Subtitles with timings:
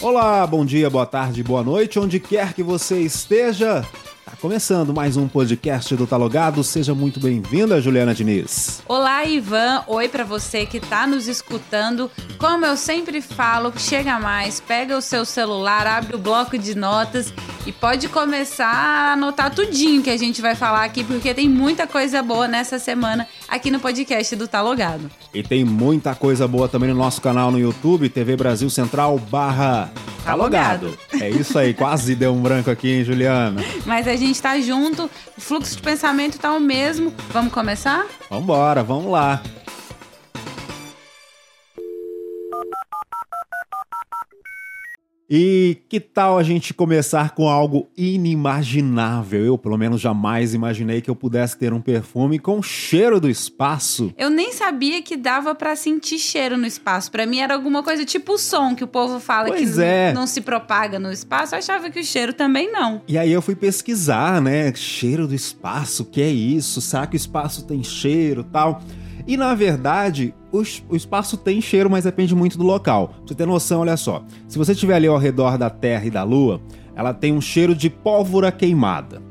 [0.00, 3.84] Olá, bom dia, boa tarde, boa noite, onde quer que você esteja.
[4.28, 6.62] Tá começando mais um podcast do Talogado.
[6.62, 8.82] Seja muito bem-vinda, Juliana Diniz.
[8.86, 9.82] Olá, Ivan.
[9.86, 12.10] Oi para você que tá nos escutando.
[12.36, 17.32] Como eu sempre falo, chega mais, pega o seu celular, abre o bloco de notas
[17.66, 21.86] e pode começar a anotar tudinho que a gente vai falar aqui, porque tem muita
[21.86, 25.10] coisa boa nessa semana aqui no podcast do Talogado.
[25.32, 29.90] E tem muita coisa boa também no nosso canal no YouTube, TV Brasil Central barra
[30.28, 30.92] Talogado.
[31.18, 33.64] É isso aí, quase deu um branco aqui, hein, Juliana?
[33.86, 37.12] Mas a gente tá junto, o fluxo de pensamento tá o mesmo.
[37.30, 38.06] Vamos começar?
[38.30, 39.42] Vambora, vamos lá.
[45.30, 49.44] E que tal a gente começar com algo inimaginável?
[49.44, 54.10] Eu, pelo menos, jamais imaginei que eu pudesse ter um perfume com cheiro do espaço.
[54.16, 57.10] Eu nem sabia que dava para sentir cheiro no espaço.
[57.10, 60.14] Para mim era alguma coisa tipo o som que o povo fala pois que é.
[60.14, 61.54] não se propaga no espaço.
[61.54, 63.02] Eu achava que o cheiro também não.
[63.06, 64.74] E aí eu fui pesquisar, né?
[64.74, 66.80] Cheiro do espaço, o que é isso?
[66.80, 68.80] Será que o espaço tem cheiro tal?
[69.26, 73.08] E na verdade, o, o, espaço tem cheiro, mas depende muito do local.
[73.08, 74.22] Pra você ter noção, olha só.
[74.46, 76.60] Se você estiver ali ao redor da Terra e da Lua,
[76.94, 79.22] ela tem um cheiro de pólvora queimada.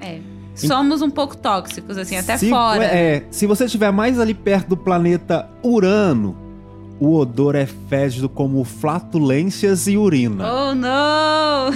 [0.00, 0.20] É.
[0.54, 2.84] Somos um pouco tóxicos, assim, até se, fora.
[2.84, 6.36] É, se você estiver mais ali perto do planeta Urano,
[7.00, 10.44] o odor é fédido como flatulências e urina.
[10.52, 11.70] Oh, não!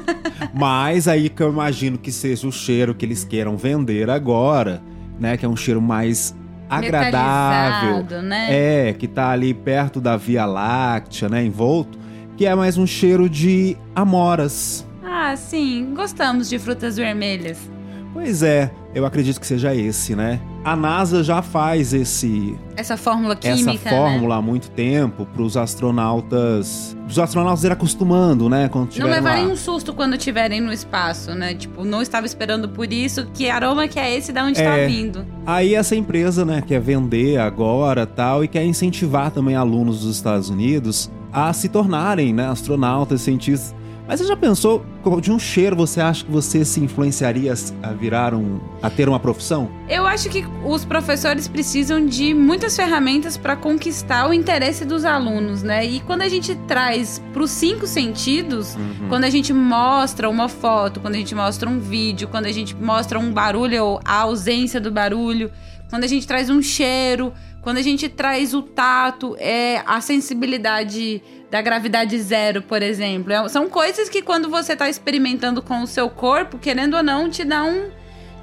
[0.52, 4.82] Mas aí que eu imagino que seja o cheiro que eles queiram vender agora,
[5.18, 5.36] né?
[5.36, 6.34] Que é um cheiro mais
[6.68, 8.88] agradável, né?
[8.88, 11.98] É, que tá ali perto da Via Láctea, né, envolto,
[12.36, 14.86] que é mais um cheiro de amoras.
[15.04, 17.75] Ah, sim, gostamos de frutas vermelhas.
[18.16, 20.40] Pois é, eu acredito que seja esse, né?
[20.64, 24.38] A NASA já faz esse essa fórmula química, essa fórmula né?
[24.40, 29.54] há muito tempo para os astronautas, os astronautas ir acostumando, né, quando Não levarem um
[29.54, 31.54] susto quando estiverem no espaço, né?
[31.54, 34.86] Tipo, não estava esperando por isso, que aroma que é esse, da onde está É.
[34.86, 35.26] vindo?
[35.44, 40.48] Aí essa empresa, né, quer vender agora, tal, e quer incentivar também alunos dos Estados
[40.48, 43.75] Unidos a se tornarem, né, astronautas, cientistas.
[44.06, 44.86] Mas você já pensou,
[45.20, 47.52] de um cheiro, você acha que você se influenciaria
[47.82, 48.60] a virar um.
[48.80, 49.68] a ter uma profissão?
[49.88, 55.62] Eu acho que os professores precisam de muitas ferramentas para conquistar o interesse dos alunos,
[55.62, 55.84] né?
[55.84, 58.76] E quando a gente traz para os cinco sentidos,
[59.08, 62.76] quando a gente mostra uma foto, quando a gente mostra um vídeo, quando a gente
[62.76, 65.50] mostra um barulho ou a ausência do barulho,
[65.90, 71.20] quando a gente traz um cheiro, quando a gente traz o tato, é a sensibilidade
[71.50, 73.32] da gravidade zero, por exemplo.
[73.32, 77.28] É- São coisas que quando você está experimentando com o seu corpo, querendo ou não,
[77.30, 77.90] te dá um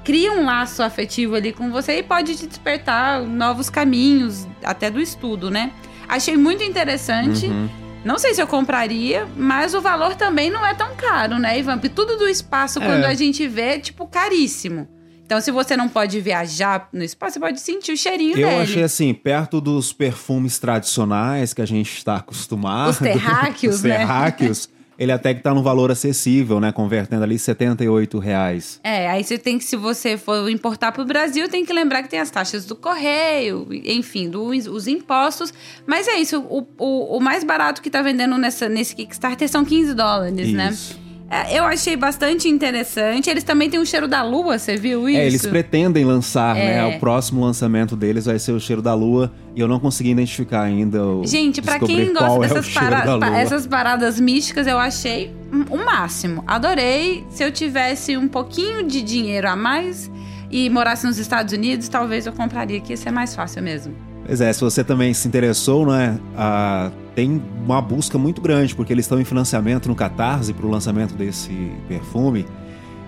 [0.04, 5.00] cria um laço afetivo ali com você e pode te despertar novos caminhos, até do
[5.00, 5.72] estudo, né?
[6.06, 7.46] Achei muito interessante.
[7.46, 7.68] Uhum.
[8.04, 11.78] Não sei se eu compraria, mas o valor também não é tão caro, né, Ivan?
[11.78, 12.84] Porque tudo do espaço, É.
[12.86, 14.86] quando a gente vê, é tipo caríssimo.
[15.24, 18.62] Então, se você não pode viajar no espaço, você pode sentir o cheirinho Eu dele.
[18.62, 22.90] achei assim, perto dos perfumes tradicionais que a gente está acostumado.
[22.90, 23.98] Os terráqueos, os né?
[23.98, 24.68] terráqueos,
[24.98, 26.72] ele até que tá num valor acessível, né?
[26.72, 28.78] Convertendo ali 78 reais.
[28.84, 32.02] É, aí você tem que, se você for importar para o Brasil, tem que lembrar
[32.02, 35.54] que tem as taxas do correio, enfim, dos, os impostos.
[35.86, 39.64] Mas é isso, o, o, o mais barato que tá vendendo nessa, nesse Kickstarter são
[39.64, 40.68] 15 dólares, né?
[40.70, 40.98] Isso.
[41.00, 41.03] É,
[41.50, 43.28] eu achei bastante interessante.
[43.30, 45.18] Eles também têm o cheiro da lua, você viu isso?
[45.18, 46.88] É, eles pretendem lançar, É.
[46.88, 46.96] né?
[46.96, 49.32] O próximo lançamento deles vai ser o cheiro da lua.
[49.56, 51.24] E eu não consegui identificar ainda o.
[51.26, 55.32] Gente, pra descobrir quem gosta é dessas, cheiro para- da essas paradas místicas, eu achei
[55.70, 56.42] o máximo.
[56.46, 57.24] Adorei.
[57.30, 60.10] Se eu tivesse um pouquinho de dinheiro a mais
[60.50, 63.94] e morasse nos Estados Unidos, talvez eu compraria, que ia ser mais fácil mesmo.
[64.26, 66.18] Pois é, se você também se interessou, né?
[66.36, 70.70] ah, tem uma busca muito grande, porque eles estão em financiamento no Catarse para o
[70.70, 72.46] lançamento desse perfume.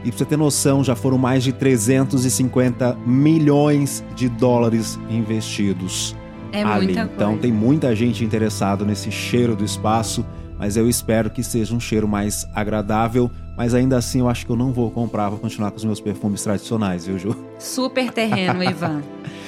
[0.04, 6.14] E pra você ter noção, já foram mais de 350 milhões de dólares investidos.
[6.52, 6.92] É ali.
[6.92, 7.42] Então coisa.
[7.42, 10.24] tem muita gente interessada nesse cheiro do espaço,
[10.58, 13.30] mas eu espero que seja um cheiro mais agradável.
[13.56, 16.00] Mas ainda assim eu acho que eu não vou comprar, vou continuar com os meus
[16.00, 17.34] perfumes tradicionais, viu, Ju?
[17.58, 19.02] Super terreno, Ivan.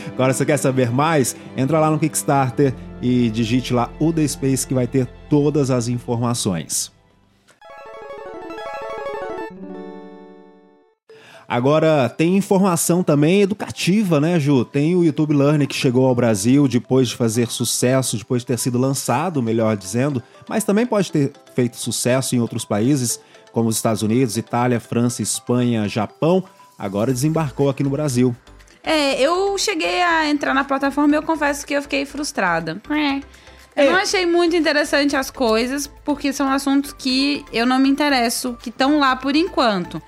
[0.08, 1.36] Agora, você quer saber mais?
[1.56, 5.88] Entra lá no Kickstarter e digite lá o The Space que vai ter todas as
[5.88, 6.92] informações.
[11.50, 14.66] Agora, tem informação também educativa, né, Ju?
[14.66, 18.58] Tem o YouTube Learning que chegou ao Brasil depois de fazer sucesso, depois de ter
[18.58, 23.18] sido lançado, melhor dizendo, mas também pode ter feito sucesso em outros países,
[23.50, 26.44] como os Estados Unidos, Itália, França, Espanha, Japão.
[26.78, 28.36] Agora desembarcou aqui no Brasil.
[28.90, 32.80] É, eu cheguei a entrar na plataforma e eu confesso que eu fiquei frustrada.
[33.76, 33.84] É.
[33.84, 38.56] Eu não achei muito interessante as coisas, porque são assuntos que eu não me interesso,
[38.62, 40.00] que estão lá por enquanto.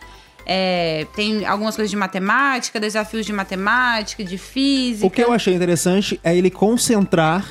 [0.46, 5.06] É, tem algumas coisas de matemática, desafios de matemática, de física.
[5.06, 7.46] O que eu achei interessante é ele concentrar,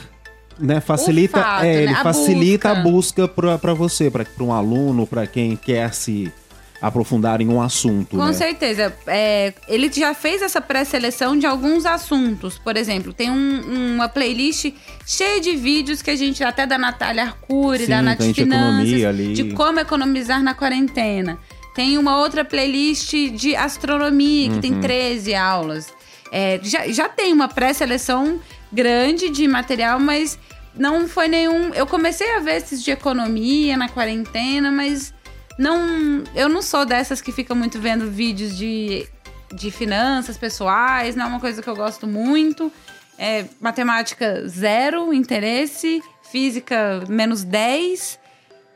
[0.57, 0.81] né?
[0.81, 1.83] Facilita, fato, é, né?
[1.83, 2.79] ele A facilita busca.
[2.79, 6.33] a busca pra, pra você, pra um aluno, pra quem quer se
[6.81, 8.15] aprofundar em um assunto.
[8.17, 8.33] Com né?
[8.33, 8.95] certeza.
[9.07, 12.57] É, ele já fez essa pré-seleção de alguns assuntos.
[12.57, 14.71] Por exemplo, tem um- uma playlist
[15.05, 18.43] cheia de vídeos que a gente, até da Natália Arcuri, Sim, da Nath tem de
[18.43, 21.37] Finanças, como economizar na quarentena.
[21.75, 24.81] Tem uma outra playlist de astronomia, que tem Uhum.
[24.81, 25.87] 13 aulas.
[26.31, 28.39] É, já, já tem uma pré-seleção
[28.71, 30.37] grande de material, mas
[30.75, 31.73] não foi nenhum.
[31.73, 35.13] Eu comecei a ver esses de economia na quarentena, mas
[35.59, 36.23] não.
[36.33, 39.05] Eu não sou dessas que ficam muito vendo vídeos de,
[39.53, 42.71] de finanças pessoais, não é uma coisa que eu gosto muito.
[43.17, 46.01] É, matemática, zero interesse.
[46.31, 48.17] Física, menos 10.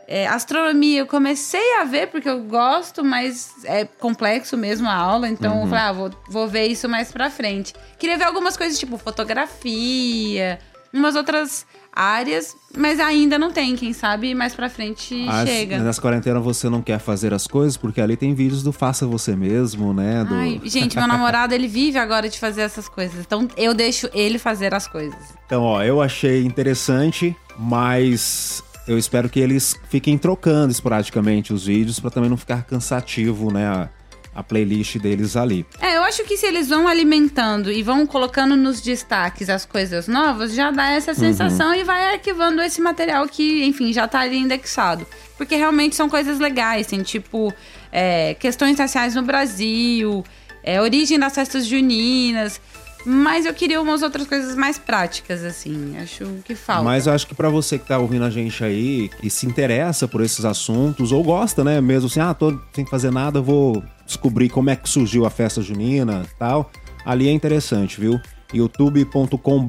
[0.06, 5.30] É, astronomia, eu comecei a ver porque eu gosto, mas é complexo mesmo a aula,
[5.30, 7.74] então eu falei, ah, vou, vou ver isso mais pra frente.
[7.98, 10.60] Queria ver algumas coisas tipo fotografia,
[10.92, 11.66] umas outras
[11.96, 15.80] áreas, mas ainda não tem, quem sabe mais pra frente As- chega.
[15.80, 19.36] Nessa quarentena você não quer fazer as coisas, porque ali tem vídeos do faça você
[19.36, 20.24] mesmo, né?
[20.24, 20.34] Do...
[20.34, 23.20] Ai, gente, meu namorado, ele vive agora de fazer essas coisas.
[23.20, 25.20] Então eu deixo ele fazer as coisas.
[25.46, 32.00] Então, ó, eu achei interessante, mas eu espero que eles fiquem trocando esporadicamente os vídeos
[32.00, 33.90] pra também não ficar cansativo, né?
[34.36, 35.66] A, playlist deles ali.
[35.80, 40.08] É, eu acho que se eles vão alimentando e vão colocando nos destaques as coisas
[40.08, 44.38] novas, já dá essa sensação e vai arquivando esse material que, enfim, já tá ali
[44.38, 45.06] indexado.
[45.38, 47.54] Porque realmente são coisas legais, tem tipo
[47.92, 50.24] é, questões raciais no Brasil,
[50.64, 52.60] é, origem das festas juninas.
[53.06, 55.98] Mas eu queria umas outras coisas mais práticas, assim.
[55.98, 56.84] Acho que falta.
[56.84, 60.08] Mas eu acho que pra você que tá ouvindo a gente aí, que se interessa
[60.08, 61.82] por esses assuntos, ou gosta, né?
[61.82, 65.62] Mesmo assim, ah, tô sem fazer nada, vou descobrir como é que surgiu a festa
[65.62, 66.72] junina tal.
[67.06, 68.20] Ali é interessante, viu?
[68.54, 69.66] youtube.com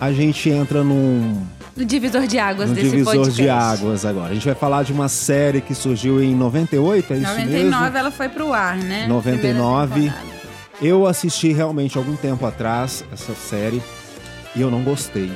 [0.00, 1.40] A gente entra num,
[1.76, 3.42] No divisor de águas num desse divisor podcast.
[3.42, 4.30] de águas agora.
[4.30, 7.98] A gente vai falar de uma série que surgiu em 98, é isso 99 mesmo?
[7.98, 9.06] ela foi pro ar, né?
[9.06, 9.90] 99.
[9.92, 10.34] Primeira temporada.
[10.82, 13.80] Eu assisti realmente algum tempo atrás essa série
[14.56, 15.30] e eu não gostei.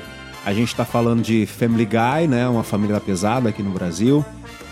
[0.45, 2.49] A gente tá falando de Family Guy, né?
[2.49, 4.25] Uma família pesada aqui no Brasil.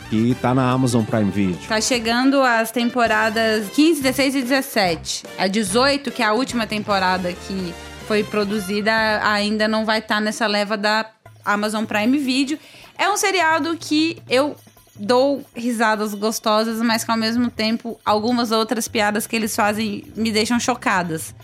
[0.09, 1.59] Que tá na Amazon Prime Video.
[1.69, 5.23] Tá chegando as temporadas 15, 16 e 17.
[5.37, 7.75] A 18, que é a última temporada que
[8.07, 8.93] foi produzida,
[9.23, 11.07] ainda não vai estar nessa leva da
[11.45, 12.59] Amazon Prime Video.
[12.97, 14.57] É um seriado que eu
[14.99, 20.31] dou risadas gostosas, mas que ao mesmo tempo algumas outras piadas que eles fazem me
[20.31, 21.35] deixam chocadas.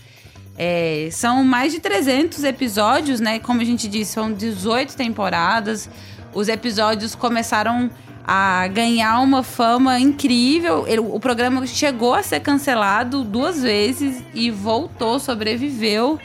[0.57, 3.39] É, são mais de 300 episódios, né?
[3.39, 5.89] Como a gente disse, são 18 temporadas.
[6.33, 7.91] Os episódios começaram
[8.25, 10.87] a ganhar uma fama incrível.
[11.13, 16.21] O programa chegou a ser cancelado duas vezes e voltou, sobreviveu.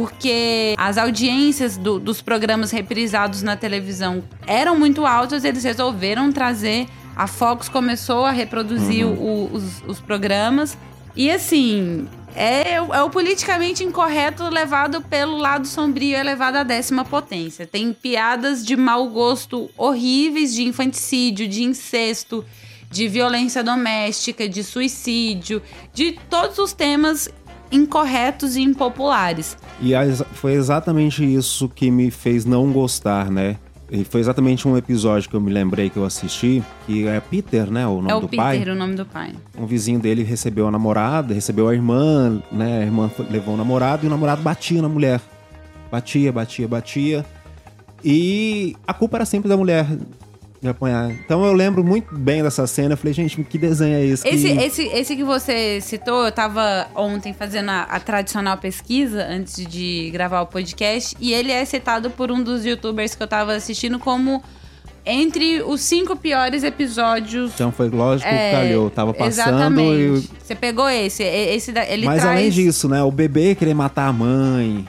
[0.00, 6.86] Porque as audiências do- dos programas reprisados na televisão eram muito altas, eles resolveram trazer.
[7.16, 10.76] A Fox começou a reproduzir o- os, os programas.
[11.16, 16.62] E assim, é, o- é o politicamente incorreto levado pelo lado sombrio, é levado à
[16.62, 17.66] décima potência.
[17.66, 22.44] Tem piadas de mau gosto horríveis, de infanticídio, de incesto,
[22.90, 25.62] de violência doméstica, de suicídio,
[25.94, 27.30] de todos os temas
[27.70, 29.56] incorretos e impopulares.
[29.80, 29.92] E
[30.32, 33.56] foi exatamente isso que me fez não gostar, né?
[33.90, 37.70] E foi exatamente um episódio que eu me lembrei que eu assisti, que é Peter,
[37.70, 37.86] né?
[37.86, 38.62] O nome é o do Peter, pai.
[38.62, 39.32] o nome do pai.
[39.56, 42.78] Um vizinho dele recebeu a namorada, recebeu a irmã, né?
[42.78, 45.20] A irmã levou o namorado e o namorado batia na mulher.
[45.90, 47.24] Batia, batia, batia.
[48.04, 49.86] E a culpa era sempre da mulher
[50.60, 51.10] de apanhar.
[51.10, 52.94] Então eu lembro muito bem dessa cena.
[52.94, 54.26] Eu falei, gente, que desenho é esse?
[54.26, 54.62] Esse, que...
[54.62, 60.10] esse, esse que você citou, eu tava ontem fazendo a, a tradicional pesquisa antes de
[60.12, 63.98] gravar o podcast, e ele é citado por um dos youtubers que eu tava assistindo
[63.98, 64.42] como
[65.04, 67.52] entre os cinco piores episódios.
[67.54, 68.90] Então foi lógico que É, calhou.
[68.90, 70.26] Tava passando Exatamente.
[70.26, 71.22] e Você pegou esse.
[71.22, 72.36] esse ele Mas traz...
[72.36, 73.02] além disso, né?
[73.02, 74.84] O bebê querer matar a mãe.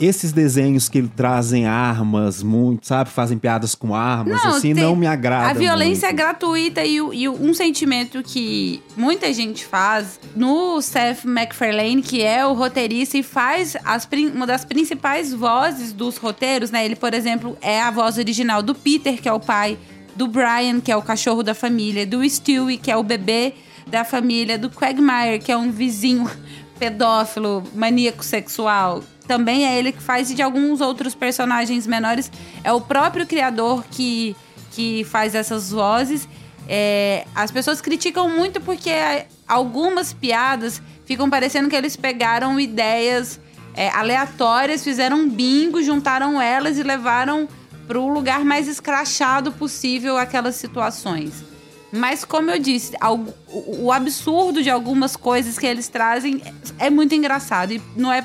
[0.00, 3.10] Esses desenhos que trazem armas, muito, sabe?
[3.10, 6.18] Fazem piadas com armas, assim, tem- não me agrada A violência é muito.
[6.18, 12.52] gratuita e, e um sentimento que muita gente faz no Seth MacFarlane, que é o
[12.54, 16.84] roteirista e faz as uma das principais vozes dos roteiros, né?
[16.84, 19.76] Ele, por exemplo, é a voz original do Peter, que é o pai,
[20.14, 23.54] do Brian, que é o cachorro da família, do Stewie, que é o bebê
[23.86, 26.28] da família, do Quagmire, que é um vizinho
[26.78, 29.02] pedófilo, maníaco sexual.
[29.28, 32.32] Também é ele que faz e de alguns outros personagens menores.
[32.64, 34.34] É o próprio criador que,
[34.72, 36.26] que faz essas vozes.
[36.66, 38.90] É, as pessoas criticam muito porque
[39.46, 43.38] algumas piadas ficam parecendo que eles pegaram ideias
[43.74, 47.46] é, aleatórias, fizeram um bingo, juntaram elas e levaram
[47.86, 51.44] para o lugar mais escrachado possível aquelas situações.
[51.90, 52.92] Mas como eu disse,
[53.46, 56.42] o absurdo de algumas coisas que eles trazem
[56.78, 58.22] é muito engraçado e não é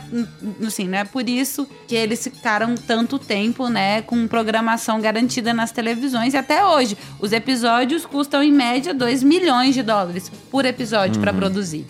[0.66, 5.72] assim, não é por isso que eles ficaram tanto tempo, né, com programação garantida nas
[5.72, 11.22] televisões e até hoje os episódios custam em média 2 milhões de dólares por episódio
[11.22, 11.86] para produzir.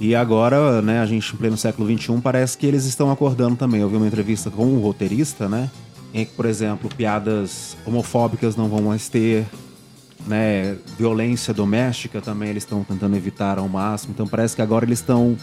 [0.00, 3.80] E agora, né, a gente em pleno século XXI, parece que eles estão acordando também.
[3.80, 5.70] Eu vi uma entrevista com um roteirista, né?
[6.12, 9.46] Em que, por exemplo, piadas homofóbicas não vão mais ter,
[10.26, 10.76] né?
[10.98, 14.12] Violência doméstica também eles estão tentando evitar ao máximo.
[14.14, 15.36] Então parece que agora eles estão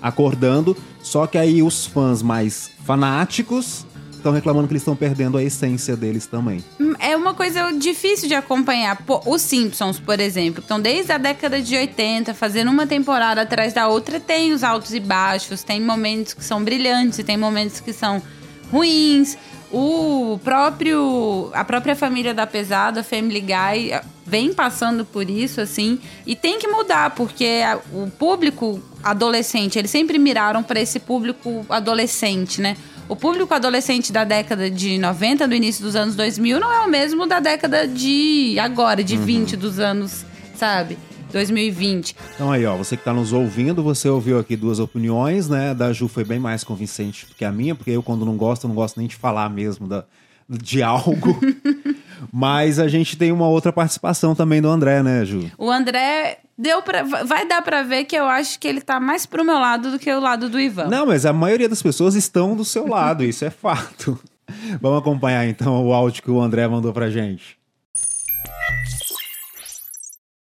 [0.00, 0.76] acordando.
[1.02, 3.86] Só que aí os fãs mais fanáticos
[4.18, 6.62] estão reclamando que eles estão perdendo a essência deles também.
[6.98, 8.98] É uma coisa difícil de acompanhar.
[9.24, 13.88] Os Simpsons, por exemplo, estão desde a década de 80, fazendo uma temporada atrás da
[13.88, 18.22] outra, tem os altos e baixos, tem momentos que são brilhantes tem momentos que são
[18.70, 19.36] ruins.
[19.70, 26.34] O próprio a própria família da pesada, Family Guy, vem passando por isso assim, e
[26.34, 27.60] tem que mudar, porque
[27.92, 32.76] o público adolescente, eles sempre miraram para esse público adolescente, né?
[33.08, 36.88] O público adolescente da década de 90, do início dos anos 2000, não é o
[36.88, 40.98] mesmo da década de agora, de 20 dos anos, sabe?
[41.32, 42.16] 2020.
[42.34, 45.74] Então aí, ó, você que tá nos ouvindo, você ouviu aqui duas opiniões, né?
[45.74, 48.66] Da Ju foi bem mais convincente do que a minha, porque eu, quando não gosto,
[48.66, 50.04] não gosto nem de falar mesmo da,
[50.48, 51.38] de algo.
[52.32, 55.50] Mas a gente tem uma outra participação também do André, né, Ju?
[55.56, 59.24] O André deu pra, vai dar pra ver que eu acho que ele tá mais
[59.26, 60.86] pro meu lado do que o lado do Ivan.
[60.88, 64.18] Não, mas a maioria das pessoas estão do seu lado, isso é fato.
[64.80, 67.57] Vamos acompanhar então o áudio que o André mandou pra gente.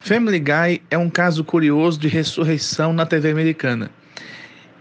[0.06, 3.90] Family Guy é um caso curioso de ressurreição na TV americana.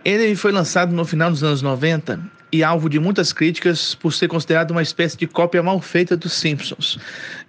[0.03, 2.19] Ele foi lançado no final dos anos 90
[2.51, 6.31] e alvo de muitas críticas por ser considerado uma espécie de cópia mal feita dos
[6.33, 6.99] Simpsons,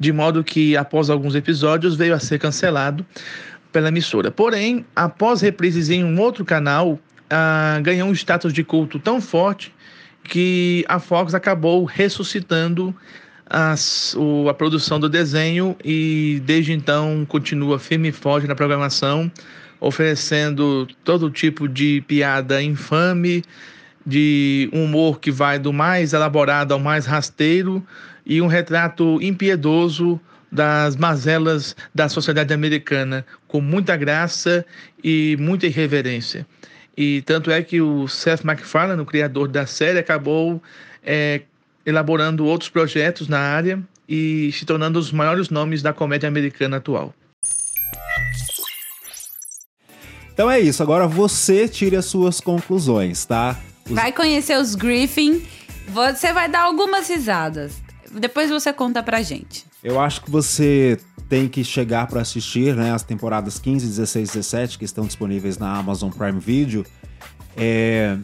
[0.01, 3.05] de modo que, após alguns episódios, veio a ser cancelado
[3.71, 4.31] pela emissora.
[4.31, 9.71] Porém, após reprises em um outro canal, ah, ganhou um status de culto tão forte
[10.25, 12.97] que a Fox acabou ressuscitando
[13.49, 19.31] as- o- a produção do desenho e desde então continua firme e forte na programação,
[19.81, 23.43] oferecendo todo tipo de piada infame,
[24.05, 27.85] de humor que vai do mais elaborado ao mais rasteiro
[28.25, 34.65] e um retrato impiedoso das mazelas da sociedade americana, com muita graça
[35.03, 36.47] e muita irreverência.
[36.97, 40.63] E tanto é que o Seth MacFarlane, o criador da série, acabou
[41.05, 41.43] é,
[41.87, 47.15] elaborando outros projetos na área e se tornando os maiores nomes da comédia americana atual.
[50.33, 53.59] Então é isso, agora você tire as suas conclusões, tá?
[53.87, 55.43] Os- Vai conhecer os Griffin,
[55.89, 57.81] você vai dar algumas risadas.
[58.13, 59.65] Depois você conta pra gente.
[59.83, 64.79] Eu acho que você tem que chegar para assistir né, as temporadas 15, 16 17
[64.79, 66.85] que estão disponíveis na Amazon Prime Video
[67.57, 68.17] é,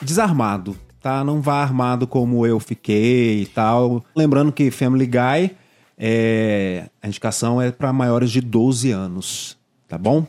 [0.00, 1.22] desarmado, tá?
[1.22, 4.04] Não vá armado como eu fiquei e tal.
[4.12, 5.56] Lembrando que Family Guy,
[5.96, 10.26] é, a indicação é para maiores de 12 anos, tá bom?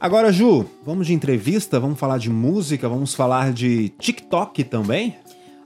[0.00, 5.16] Agora, Ju, vamos de entrevista, vamos falar de música, vamos falar de TikTok também?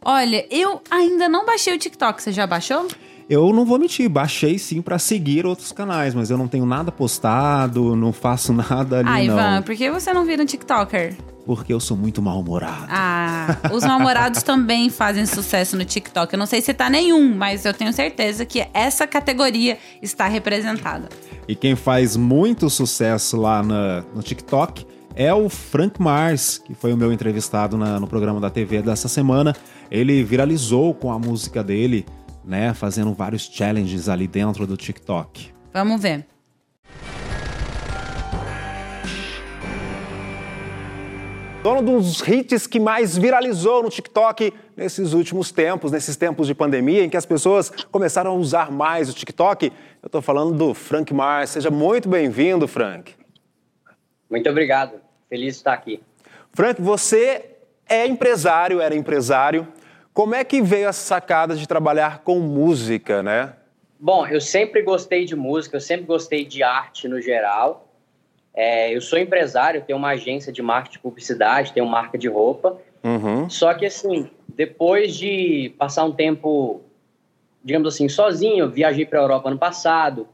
[0.05, 2.23] Olha, eu ainda não baixei o TikTok.
[2.23, 2.87] Você já baixou?
[3.29, 6.91] Eu não vou mentir, baixei sim pra seguir outros canais, mas eu não tenho nada
[6.91, 9.21] postado, não faço nada ali ah, não.
[9.23, 11.15] Ivan, por que você não vira um TikToker?
[11.45, 12.87] Porque eu sou muito mal-humorado.
[12.89, 16.33] Ah, os namorados também fazem sucesso no TikTok.
[16.33, 21.09] Eu não sei se tá nenhum, mas eu tenho certeza que essa categoria está representada.
[21.47, 26.93] E quem faz muito sucesso lá na- no TikTok é o Frank Mars, que foi
[26.93, 29.55] o meu entrevistado na- no programa da TV dessa semana.
[29.91, 32.05] Ele viralizou com a música dele,
[32.49, 32.73] né?
[32.75, 35.53] Fazendo vários challenges ali dentro do TikTok.
[35.73, 36.27] Vamos ver.
[41.63, 47.05] dono dos hits que mais viralizou no TikTok nesses últimos tempos, nesses tempos de pandemia,
[47.05, 49.71] em que as pessoas começaram a usar mais o TikTok.
[50.03, 51.51] Eu estou falando do Frank Mars.
[51.51, 53.13] Seja muito bem-vindo, Frank.
[54.31, 54.93] Muito obrigado.
[55.29, 56.01] Feliz de estar aqui.
[56.55, 59.69] Frank, você é empresário, era empresário.
[60.19, 63.53] Como é que veio essa sacada de trabalhar com música, né?
[64.01, 67.87] Bom, eu sempre gostei de música, eu sempre gostei de arte no geral.
[68.53, 72.77] É, eu sou empresário, tenho uma agência de marketing e publicidade, tenho marca de roupa.
[73.05, 73.49] Uhum.
[73.49, 76.81] Só que, assim, depois de passar um tempo,
[77.63, 80.27] digamos assim, sozinho, eu viajei para a Europa ano passado,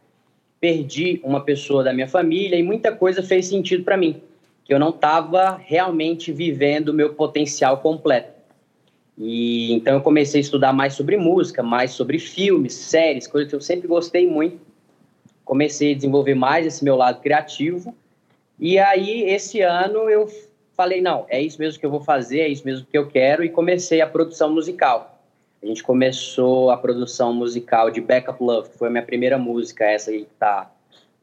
[0.58, 4.22] perdi uma pessoa da minha família e muita coisa fez sentido para mim,
[4.64, 8.33] que eu não estava realmente vivendo o meu potencial completo.
[9.16, 13.54] E então eu comecei a estudar mais sobre música, mais sobre filmes, séries, coisas que
[13.54, 14.58] eu sempre gostei muito.
[15.44, 17.94] Comecei a desenvolver mais esse meu lado criativo.
[18.58, 20.28] E aí esse ano eu
[20.76, 23.44] falei, não, é isso mesmo que eu vou fazer, é isso mesmo que eu quero
[23.44, 25.22] e comecei a produção musical.
[25.62, 29.84] A gente começou a produção musical de Backup Love, que foi a minha primeira música,
[29.84, 30.70] essa aí que tá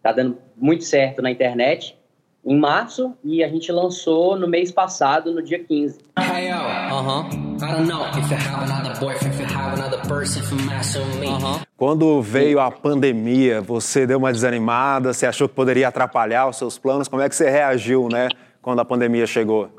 [0.02, 1.96] tá dando muito certo na internet
[2.44, 6.00] em março e a gente lançou no mês passado, no dia 15.
[6.18, 7.28] Hey yo, uh-huh.
[7.62, 11.06] I don't know if you have another boyfriend, if you have another person for messing
[11.20, 11.28] me.
[11.28, 11.62] Uh-huh.
[11.78, 16.78] Quando veio a pandemia, você deu uma desanimada, você achou que poderia atrapalhar os seus
[16.78, 17.08] planos?
[17.08, 18.30] Como é que você reagiu, né,
[18.62, 19.70] quando a pandemia chegou?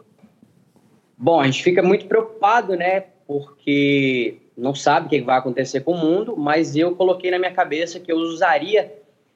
[1.17, 5.93] Bom, a gente fica muito preocupado, né, porque não sabe o que vai acontecer com
[5.93, 8.93] o mundo, mas eu coloquei na minha cabeça que eu usaria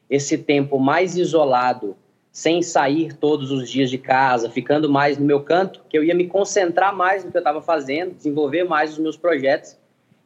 [0.08, 1.96] esse tempo mais isolado
[2.36, 6.14] sem sair todos os dias de casa, ficando mais no meu canto, que eu ia
[6.14, 9.74] me concentrar mais no que eu estava fazendo, desenvolver mais os meus projetos.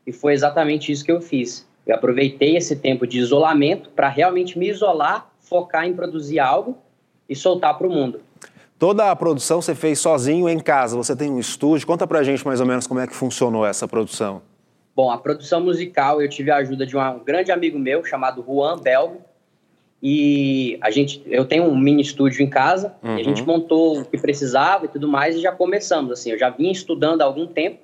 [0.04, 1.68] E foi exatamente isso que eu fiz.
[1.86, 6.76] Eu aproveitei esse tempo de isolamento para realmente me isolar, focar em produzir algo
[7.28, 8.20] e soltar para o mundo.
[8.76, 11.86] Toda a produção você fez sozinho em casa, você tem um estúdio.
[11.86, 14.42] Conta pra gente mais ou menos como é que funcionou essa produção.
[14.96, 18.80] Bom, a produção musical eu tive a ajuda de um grande amigo meu chamado Juan
[18.80, 19.29] Belgo,
[20.02, 23.18] e a gente, eu tenho um mini estúdio em casa, uhum.
[23.18, 26.30] e a gente montou o que precisava e tudo mais e já começamos assim.
[26.30, 27.80] Eu já vinha estudando há algum tempo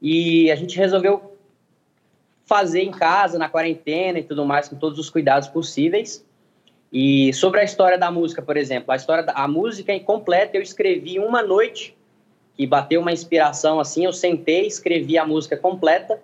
[0.00, 1.36] e a gente resolveu
[2.44, 6.24] fazer em casa na quarentena e tudo mais com todos os cuidados possíveis.
[6.92, 10.62] E sobre a história da música, por exemplo, a história da a música incompleta eu
[10.62, 11.96] escrevi uma noite
[12.54, 16.22] que bateu uma inspiração assim, eu sentei, escrevi a música completa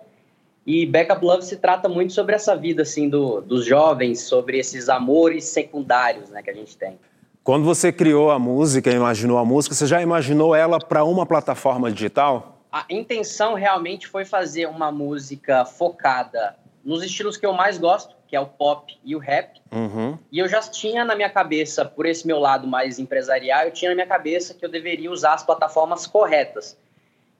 [0.65, 4.87] e Backup Love se trata muito sobre essa vida assim do, dos jovens, sobre esses
[4.87, 6.97] amores secundários, né, que a gente tem.
[7.43, 11.91] Quando você criou a música, imaginou a música, você já imaginou ela para uma plataforma
[11.91, 12.61] digital?
[12.71, 18.35] A intenção realmente foi fazer uma música focada nos estilos que eu mais gosto, que
[18.35, 19.61] é o pop e o rap.
[19.71, 20.17] Uhum.
[20.31, 23.91] E eu já tinha na minha cabeça, por esse meu lado mais empresarial, eu tinha
[23.91, 26.77] na minha cabeça que eu deveria usar as plataformas corretas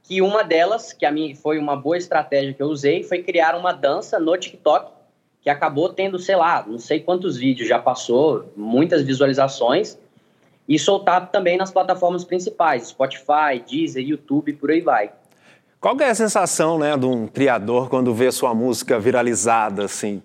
[0.04, 3.56] que uma delas, que a mim foi uma boa estratégia que eu usei, foi criar
[3.56, 4.92] uma dança no TikTok,
[5.42, 9.98] que acabou tendo, sei lá, não sei quantos vídeos já passou, muitas visualizações,
[10.68, 15.12] e soltar também nas plataformas principais, Spotify, Deezer, YouTube, por aí vai.
[15.80, 20.22] Qual é a sensação, né, de um criador quando vê sua música viralizada, assim?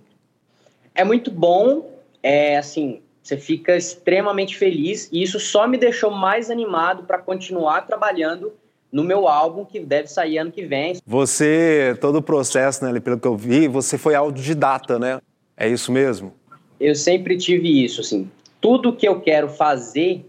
[0.95, 1.91] É muito bom,
[2.23, 7.83] é assim, você fica extremamente feliz, e isso só me deixou mais animado para continuar
[7.83, 8.53] trabalhando
[8.91, 10.97] no meu álbum que deve sair ano que vem.
[11.07, 15.21] Você, todo o processo, né, pelo que eu vi, você foi autodidata, né?
[15.57, 16.33] É isso mesmo?
[16.81, 18.31] Eu sempre tive isso, assim.
[18.61, 20.25] Tudo que eu quero fazer,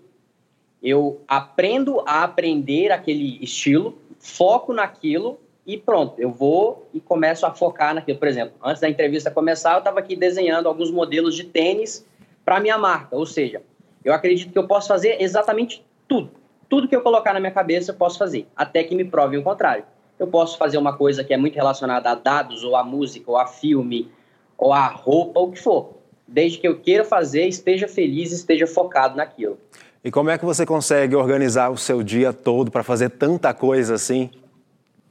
[0.84, 7.54] eu aprendo a aprender aquele estilo, foco naquilo e pronto, eu vou e começo a
[7.54, 8.18] focar naquilo.
[8.18, 12.06] Por exemplo, antes da entrevista começar, eu estava aqui desenhando alguns modelos de tênis
[12.44, 13.62] para minha marca, ou seja,
[14.04, 16.39] eu acredito que eu posso fazer exatamente tudo
[16.70, 19.44] tudo que eu colocar na minha cabeça eu posso fazer, até que me prove o
[19.44, 19.84] contrário.
[20.20, 23.38] Eu posso fazer uma coisa que é muito relacionada a dados, ou a música, ou
[23.38, 24.12] a filme,
[24.58, 25.96] ou a roupa, ou o que for.
[26.28, 29.58] Desde que eu queira fazer, esteja feliz, esteja focado naquilo.
[30.04, 33.96] E como é que você consegue organizar o seu dia todo para fazer tanta coisa
[33.96, 34.30] assim?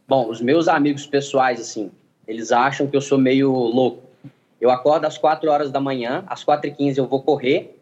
[0.06, 1.90] Bom, os meus amigos pessoais, assim,
[2.26, 4.02] eles acham que eu sou meio louco.
[4.60, 7.77] Eu acordo às 4 horas da manhã, às 4h15 eu vou correr,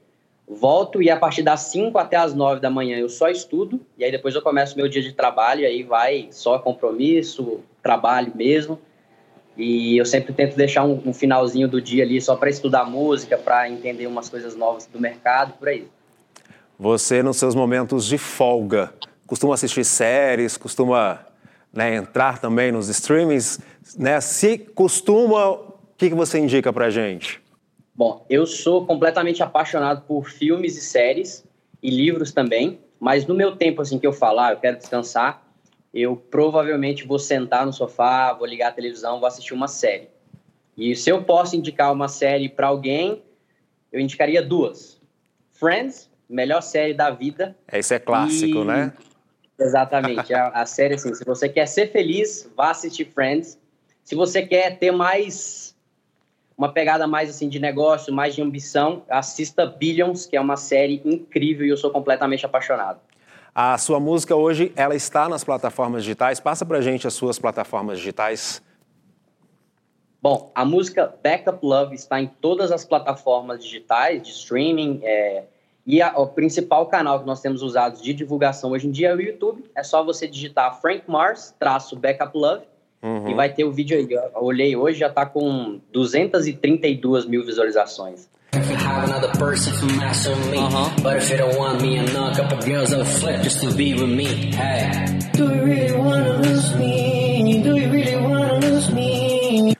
[0.49, 4.05] volto e a partir das 5 até as 9 da manhã eu só estudo, e
[4.05, 8.79] aí depois eu começo meu dia de trabalho, e aí vai só compromisso, trabalho mesmo.
[9.57, 13.39] E eu sempre tento deixar um, um finalzinho do dia ali só para estudar música,
[13.39, 15.89] para entender umas coisas novas do mercado, por aí.
[16.79, 18.93] Você, nos seus momentos de folga,
[19.27, 21.27] costuma assistir séries, costuma
[21.73, 23.59] né, entrar também nos streamings,
[23.99, 24.21] né?
[24.21, 27.41] Se costuma, o que, que você indica para gente?
[27.97, 31.43] Bom, eu sou completamente apaixonado por filmes e séries
[31.83, 32.79] e livros também.
[33.01, 35.43] Mas no meu tempo, assim, que eu falar, eu quero descansar,
[35.95, 40.09] eu provavelmente vou sentar no sofá, vou ligar a televisão, vou assistir uma série.
[40.77, 43.23] E se eu posso indicar uma série para alguém,
[43.91, 45.01] eu indicaria duas.
[45.53, 47.57] Friends, melhor série da vida.
[47.73, 48.93] Esse é clássico, E- né?
[49.59, 50.35] Exatamente.
[50.35, 53.59] a, a série, assim, se você quer ser feliz, vá assistir Friends.
[54.05, 55.76] Se você quer ter mais
[56.57, 61.03] uma pegada mais assim de negócio, mais de ambição, assista Billions, que é uma série
[61.05, 62.99] incrível e eu sou completamente apaixonado.
[63.55, 66.40] A sua música hoje, ela está nas plataformas digitais.
[66.40, 68.62] Passa pra gente as suas plataformas digitais.
[70.21, 75.01] Bom, a música Backup Love está em todas as plataformas digitais de streaming.
[75.03, 75.45] é,
[75.87, 79.14] e a- o principal canal que nós temos usado de divulgação hoje em dia é
[79.14, 79.64] o YouTube.
[79.75, 82.64] É só você digitar Frank Mars, traço Backup Love,
[83.03, 84.09] e vai ter o vídeo aí.
[84.11, 88.29] Eu olhei hoje, já está com 232 mil visualizações.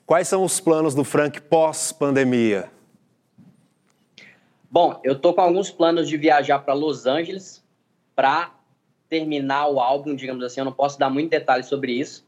[0.05, 2.70] Quais são os planos do Frank pós-pandemia?
[4.70, 7.64] Bom, eu tô com alguns planos de viajar para Los Angeles
[8.14, 8.52] para
[9.09, 10.61] terminar o álbum, digamos assim.
[10.61, 12.25] Eu não posso dar muito detalhe sobre isso,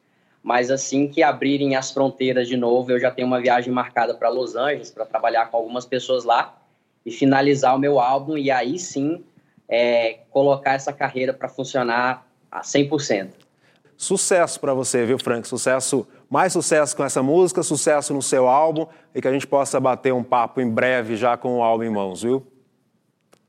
[0.48, 4.30] mas assim que abrirem as fronteiras de novo, eu já tenho uma viagem marcada para
[4.30, 6.56] Los Angeles para trabalhar com algumas pessoas lá
[7.04, 9.22] e finalizar o meu álbum e aí sim
[9.68, 13.28] é, colocar essa carreira para funcionar a 100%.
[13.94, 15.46] Sucesso pra você, viu, Frank?
[15.46, 19.78] Sucesso, mais sucesso com essa música, sucesso no seu álbum e que a gente possa
[19.78, 22.46] bater um papo em breve já com o álbum em mãos, viu?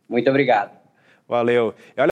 [0.09, 0.77] Muito obrigado.
[1.25, 1.73] Valeu.
[1.95, 2.09] E olha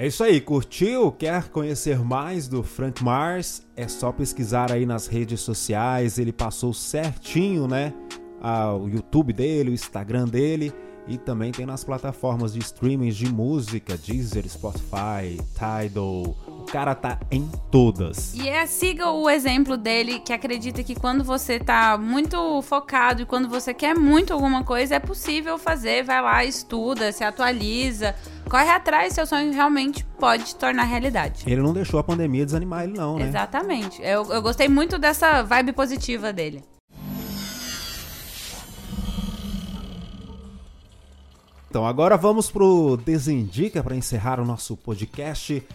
[0.00, 1.10] É isso aí, curtiu?
[1.10, 3.66] Quer conhecer mais do Frank Mars?
[3.74, 6.20] É só pesquisar aí nas redes sociais.
[6.20, 7.92] Ele passou certinho, né?
[8.40, 10.72] Ah, o YouTube dele, o Instagram dele
[11.08, 16.36] e também tem nas plataformas de streaming de música, Deezer, Spotify, Tidal.
[16.68, 18.34] O cara tá em todas.
[18.34, 23.24] E é, siga o exemplo dele, que acredita que quando você tá muito focado e
[23.24, 26.04] quando você quer muito alguma coisa, é possível fazer.
[26.04, 28.14] Vai lá, estuda, se atualiza,
[28.50, 31.44] corre atrás, seu sonho realmente pode se tornar realidade.
[31.46, 33.26] Ele não deixou a pandemia desanimar ele não, né?
[33.26, 34.02] Exatamente.
[34.02, 36.62] Eu, eu gostei muito dessa vibe positiva dele.
[41.70, 45.66] Então agora vamos pro Desindica para encerrar o nosso podcast.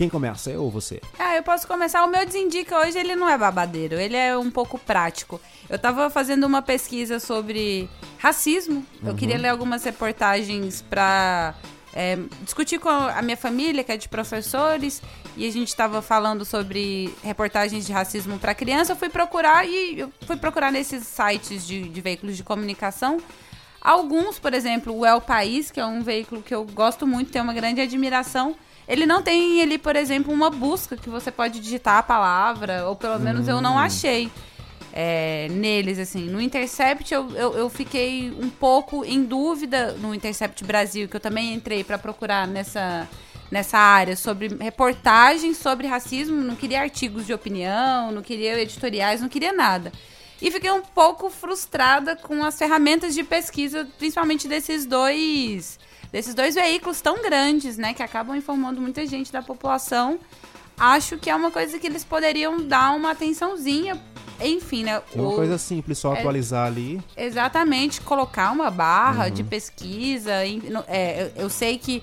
[0.00, 0.98] Quem começa, eu ou você?
[1.18, 2.02] Ah, eu posso começar.
[2.02, 5.38] O meu desindica hoje, ele não é babadeiro, ele é um pouco prático.
[5.68, 7.86] Eu tava fazendo uma pesquisa sobre
[8.16, 8.82] racismo.
[9.04, 11.54] Eu queria ler algumas reportagens pra
[11.92, 15.02] é, discutir com a minha família, que é de professores,
[15.36, 18.92] e a gente tava falando sobre reportagens de racismo pra criança.
[18.92, 23.18] Eu fui procurar e eu fui procurar nesses sites de, de veículos de comunicação.
[23.82, 27.44] Alguns, por exemplo, o El País, que é um veículo que eu gosto muito, tenho
[27.44, 28.56] uma grande admiração.
[28.90, 32.96] Ele não tem ali, por exemplo, uma busca que você pode digitar a palavra, ou
[32.96, 34.28] pelo menos eu não achei
[34.92, 36.28] é, neles, assim.
[36.28, 41.20] No Intercept eu, eu, eu fiquei um pouco em dúvida, no Intercept Brasil, que eu
[41.20, 43.08] também entrei para procurar nessa,
[43.48, 46.42] nessa área, sobre reportagens sobre racismo.
[46.42, 49.92] Não queria artigos de opinião, não queria editoriais, não queria nada.
[50.42, 55.78] E fiquei um pouco frustrada com as ferramentas de pesquisa, principalmente desses dois
[56.12, 60.18] desses dois veículos tão grandes, né, que acabam informando muita gente da população.
[60.78, 64.00] Acho que é uma coisa que eles poderiam dar uma atençãozinha,
[64.40, 65.02] enfim, né?
[65.14, 66.98] É uma o- coisa simples, só atualizar ali.
[67.16, 70.32] Exatamente, colocar uma barra de pesquisa.
[70.88, 72.02] é, eu, eu sei que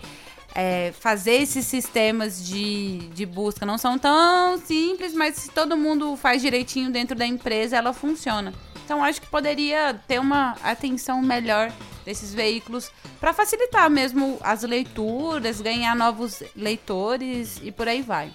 [0.54, 6.16] é, fazer esses sistemas de, de busca não são tão simples, mas se todo mundo
[6.16, 8.54] faz direitinho dentro da empresa, ela funciona.
[8.88, 11.74] Então acho que poderia ter uma atenção melhor
[12.06, 18.32] desses veículos para facilitar mesmo as leituras, ganhar novos leitores e por aí vai.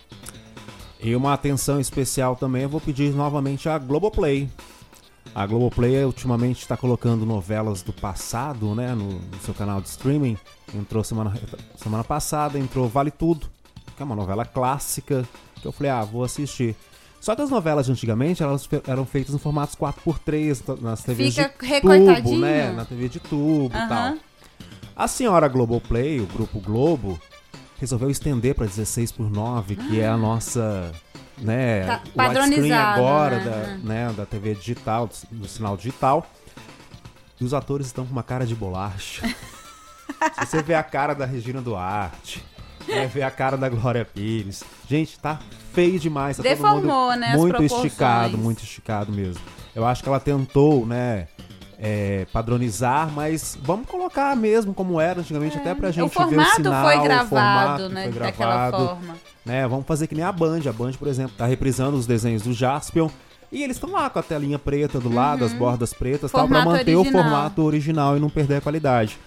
[1.00, 4.46] E uma atenção especial também eu vou pedir novamente a Globoplay.
[5.34, 10.36] A Globoplay ultimamente está colocando novelas do passado, né, no, no seu canal de streaming.
[10.74, 11.32] Entrou semana,
[11.76, 13.46] semana passada, entrou Vale Tudo,
[13.96, 15.26] que é uma novela clássica,
[15.62, 16.76] que eu falei, ah, vou assistir.
[17.22, 21.34] Só que as novelas de antigamente, elas eram feitas em formatos 4x3, t- nas TVs
[21.36, 24.16] Fica de tubo, né, na TV de tubo e tal.
[24.96, 27.16] A senhora Globoplay, o grupo Globo,
[27.78, 30.90] resolveu estender para 16 por 9, que é a nossa,
[31.38, 32.02] né, Tá
[32.94, 33.44] agora né?
[33.44, 33.66] da,
[34.08, 36.26] né, da TV digital, do sinal digital.
[37.40, 39.22] E os atores estão com uma cara de bolacha.
[40.40, 42.44] Se você vê a cara da Regina Duarte,
[42.88, 45.38] né, vê a cara da Glória Pires, gente, tá
[45.72, 46.36] feio demais.
[46.36, 49.40] Tá Deformou, mundo né, muito esticado, muito esticado mesmo.
[49.74, 51.28] Eu acho que ela tentou, né,
[51.78, 56.04] é, padronizar, mas vamos colocar mesmo como era antigamente, até pra gente É.
[56.04, 58.02] o formato ver o sinal, foi o gravado, formato né?
[58.10, 59.16] foi daquela gravado, forma.
[59.44, 59.66] né?
[59.66, 60.60] Vamos fazer que nem a Band.
[60.68, 63.08] A Band, por exemplo, tá reprisando os desenhos do Jaspion.
[63.50, 66.58] E eles estão lá com a telinha preta do lado, as bordas pretas, tal, pra
[66.58, 66.62] Uhum.
[66.64, 67.22] Formato manter o original.
[67.22, 69.18] formato original e não perder a qualidade.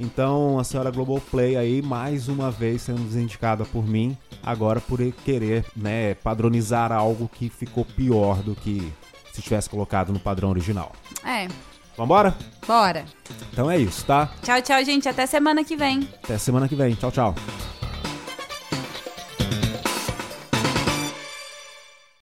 [0.00, 5.66] Então, a senhora Globoplay aí, mais uma vez sendo desindicada por mim, agora por querer,
[5.76, 8.90] né, padronizar algo que ficou pior do que
[9.30, 10.92] se tivesse colocado no padrão original.
[11.22, 11.46] É,
[11.96, 12.34] Vambora?
[12.66, 13.04] bora.
[13.52, 14.30] Então é isso, tá?
[14.42, 15.06] Tchau, tchau, gente.
[15.06, 16.08] Até semana que vem.
[16.24, 16.94] Até semana que vem.
[16.94, 17.34] Tchau, tchau.